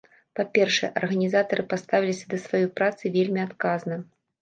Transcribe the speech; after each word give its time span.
Па-першае, 0.37 0.89
арганізатары 1.01 1.67
паставіліся 1.75 2.25
да 2.35 2.43
сваёй 2.49 2.69
працы 2.83 3.15
вельмі 3.19 3.49
адказна. 3.49 4.05